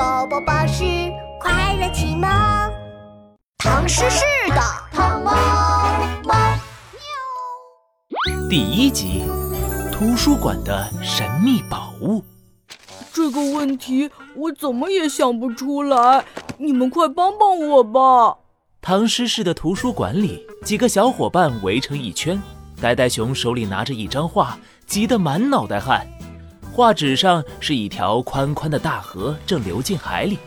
[0.00, 0.82] 宝宝巴士
[1.38, 2.26] 快乐启蒙，
[3.58, 4.56] 唐诗诗的
[4.90, 5.30] 唐猫
[6.24, 6.34] 猫
[8.48, 9.24] 第一集：
[9.92, 12.24] 图书馆的神秘宝物。
[13.12, 16.24] 这个问题我怎么也想不出来，
[16.56, 18.38] 你们快帮帮我吧！
[18.80, 22.42] 唐诗市的图书馆里，几个小伙伴围成一圈，
[22.80, 26.06] 呆呆熊手里拿着一张画，急得满脑袋汗。
[26.72, 30.38] 画纸上是一条宽宽的大河，正流进海里。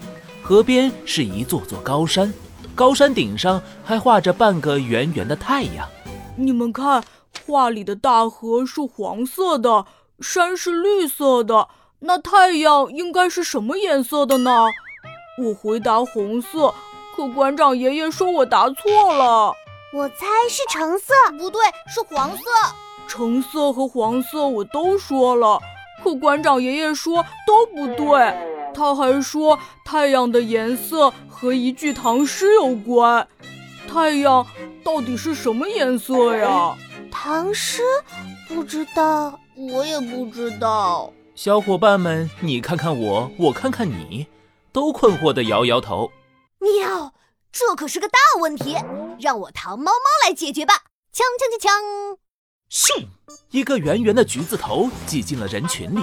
[0.41, 2.33] 河边是一座座高山，
[2.73, 5.87] 高山顶上还画着半个圆圆的太阳。
[6.35, 7.03] 你们看，
[7.45, 9.85] 画里的大河是黄色的，
[10.21, 11.67] 山是绿色的，
[11.99, 14.65] 那太阳应该是什么颜色的呢？
[15.37, 16.73] 我回答红色，
[17.15, 19.53] 可馆长爷爷说我答错了。
[19.93, 22.43] 我猜是橙色，不对，是黄色。
[23.07, 25.59] 橙色和黄色我都说了。
[26.03, 28.35] 可馆长爷爷说都不对，
[28.73, 33.25] 他还说太阳的颜色和一句唐诗有关。
[33.87, 34.45] 太阳
[34.83, 36.75] 到底是什么颜色呀？
[37.09, 37.81] 唐诗
[38.47, 41.13] 不知道，我也不知道。
[41.35, 44.27] 小伙伴们，你看看我，我看看你，
[44.71, 46.11] 都困惑地摇摇头。
[46.59, 47.13] 喵，
[47.51, 48.75] 这可是个大问题，
[49.19, 50.73] 让我糖猫猫来解决吧！
[51.13, 52.22] 锵锵锵锵。
[52.73, 53.05] 咻！
[53.51, 56.01] 一个圆圆的橘子头挤进了人群里。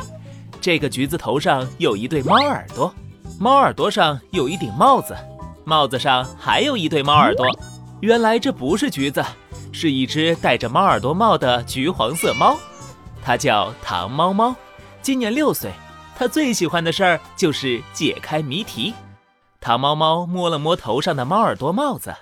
[0.60, 2.94] 这个橘子头上有一对猫耳朵，
[3.40, 5.16] 猫耳朵上有一顶帽子，
[5.64, 7.44] 帽子上还有一对猫耳朵。
[8.02, 9.24] 原来这不是橘子，
[9.72, 12.56] 是一只戴着猫耳朵帽的橘黄色猫。
[13.20, 14.54] 它叫糖猫猫，
[15.02, 15.72] 今年六岁。
[16.14, 18.94] 它最喜欢的事儿就是解开谜题。
[19.60, 22.14] 糖猫猫摸了摸头上的猫耳朵帽子，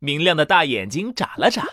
[0.00, 1.64] 明亮的大眼睛眨了眨，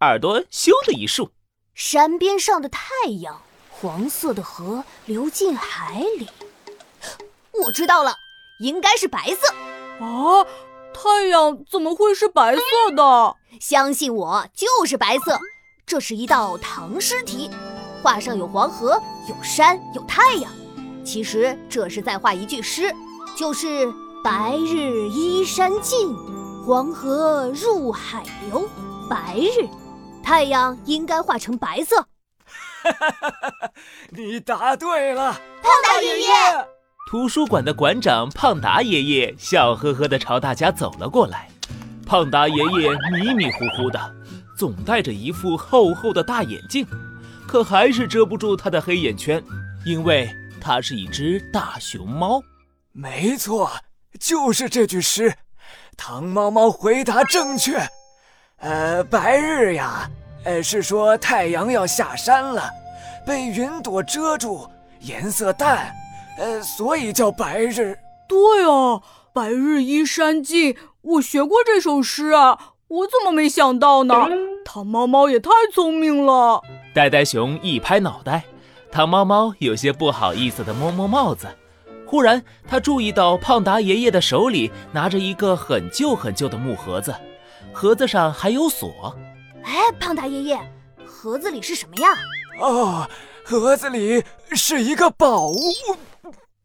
[0.00, 1.30] 耳朵咻的一竖。
[1.76, 2.80] 山边上的太
[3.20, 6.26] 阳，黄色的河流进海里。
[7.64, 8.16] 我知道了，
[8.60, 9.52] 应该是白色。
[10.02, 10.42] 啊，
[10.94, 13.36] 太阳怎么会是白色的？
[13.60, 15.38] 相信我，就是白色。
[15.84, 17.50] 这是一道唐诗题，
[18.02, 18.98] 画上有黄河，
[19.28, 20.50] 有山，有太阳。
[21.04, 22.90] 其实这是在画一句诗，
[23.36, 23.92] 就是
[24.24, 26.16] “白日依山尽，
[26.64, 28.66] 黄河入海流”。
[29.10, 29.68] 白日。
[30.26, 32.00] 太阳应该画成白色。
[32.82, 33.70] 哈哈哈哈哈！
[34.10, 35.32] 你答对了，
[35.62, 36.26] 胖达爷爷。
[37.08, 41.48] 图书馆的馆长胖达爷爷笑呵呵地朝大家走了过来。
[42.04, 44.16] 胖达爷爷迷迷糊糊的，
[44.58, 46.84] 总戴着一副厚厚的大眼镜，
[47.46, 49.40] 可还是遮不住他的黑眼圈，
[49.84, 50.28] 因为
[50.60, 52.42] 他是一只大熊猫。
[52.90, 53.70] 没错，
[54.18, 55.36] 就是这句诗。
[55.96, 57.88] 糖猫猫回答正确。
[58.58, 60.10] 呃，白日呀，
[60.44, 62.70] 呃，是说太阳要下山了，
[63.26, 64.68] 被云朵遮住，
[65.00, 65.94] 颜色淡，
[66.38, 67.98] 呃，所以叫白日。
[68.26, 69.02] 对哦，
[69.32, 72.58] 白日依山尽，我学过这首诗啊，
[72.88, 74.14] 我怎么没想到呢？
[74.64, 76.62] 糖猫猫也太聪明了。
[76.94, 78.42] 呆呆熊一拍脑袋，
[78.90, 81.46] 糖猫猫有些不好意思地摸摸帽子。
[82.06, 87.14] 忽然，他注意到胖达爷爷的手里拿着一个很旧很旧的木盒子。
[87.78, 89.14] 盒子上还有锁，
[89.62, 90.58] 哎，胖达爷爷，
[91.04, 92.08] 盒子里是什么呀？
[92.58, 93.06] 哦，
[93.44, 95.58] 盒子里是一个宝物。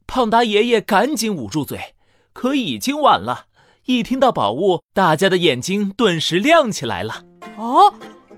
[0.08, 1.96] 胖达爷爷赶紧捂住嘴，
[2.32, 3.48] 可已经晚了。
[3.88, 7.26] 一听到宝物，大家的眼睛顿时亮起来了。
[7.58, 7.92] 啊，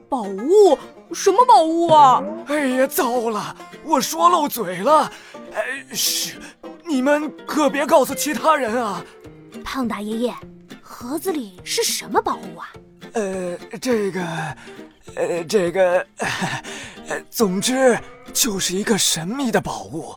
[0.09, 0.75] 宝物？
[1.13, 2.23] 什么宝物啊？
[2.47, 5.11] 哎呀，糟了，我说漏嘴了。
[5.53, 6.39] 哎，嘘，
[6.87, 9.05] 你们可别告诉其他人啊。
[9.63, 10.33] 胖达爷爷。
[11.03, 12.71] 盒子里是什么宝物啊？
[13.11, 14.23] 呃，这个，
[15.15, 16.07] 呃，这个，
[17.09, 17.99] 呃，总之
[18.33, 20.15] 就是一个神秘的宝物。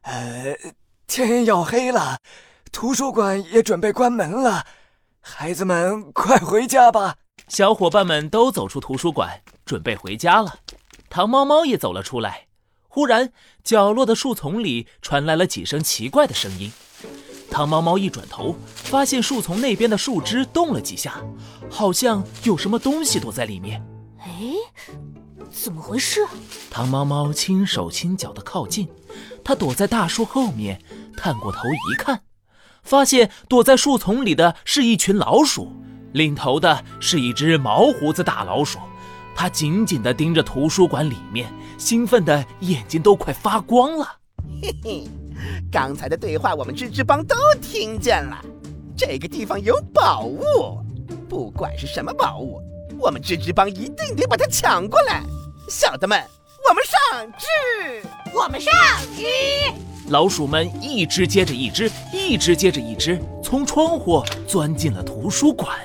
[0.00, 0.56] 呃，
[1.06, 2.18] 天要黑了，
[2.72, 4.64] 图书馆也准备关门了，
[5.20, 7.16] 孩子们快回家吧。
[7.48, 10.60] 小伙伴们都走出图书馆，准备回家了。
[11.10, 12.46] 糖猫猫也走了出来。
[12.88, 13.30] 忽然，
[13.62, 16.72] 角落的树丛里传来了几声奇怪的声音。
[17.50, 21.14] 糖猫猫一转头，发现树丛那边的树枝动了几下，
[21.70, 23.82] 好像有什么东西躲在里面。
[24.18, 24.52] 哎，
[25.50, 26.26] 怎么回事？
[26.70, 28.88] 汤猫猫轻手轻脚地靠近，
[29.42, 30.80] 它躲在大树后面，
[31.16, 32.20] 探过头一看，
[32.82, 35.72] 发现躲在树丛里的是一群老鼠，
[36.12, 38.78] 领头的是一只毛胡子大老鼠，
[39.34, 44.06] 它紧紧地盯着图书馆里面，兴奋的眼睛都快发光了。
[44.60, 45.08] 嘿嘿。
[45.70, 48.42] 刚才的对话，我们吱吱帮都听见了。
[48.96, 50.78] 这个地方有宝物，
[51.28, 52.60] 不管是什么宝物，
[52.98, 55.22] 我们吱吱帮一定得把它抢过来。
[55.68, 56.18] 小的们，
[56.68, 58.72] 我们上吱，我们上
[59.16, 59.24] 智。
[60.08, 65.76] 老鼠们一只接着一只，一只接着一只，从窗户钻进了图书馆。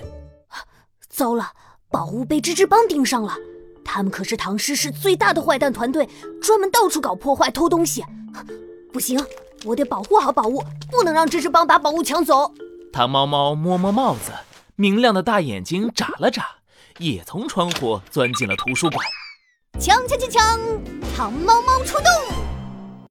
[1.10, 1.52] 糟了，
[1.90, 3.36] 宝物被吱吱帮盯上了。
[3.84, 6.08] 他们可是唐诗市最大的坏蛋团队，
[6.42, 8.06] 专门到处搞破坏、偷东西。
[8.92, 9.20] 不行，
[9.64, 12.52] 我得保护好宝物，不能让芝芝帮把宝物抢走。
[12.92, 14.32] 糖猫猫摸摸帽子，
[14.76, 16.46] 明亮的大眼睛眨了眨，
[16.98, 19.06] 也从窗户钻进了图书馆。
[19.80, 20.60] 锵锵锵锵！
[21.16, 22.51] 糖猫猫出动！